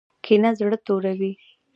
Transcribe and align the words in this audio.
کینه 0.23 0.51
زړه 0.59 0.77
توروي 0.85 1.31